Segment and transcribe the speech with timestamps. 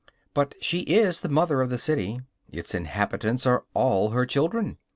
[0.33, 4.79] But she is the mother of the city; its inhabitants are all her children.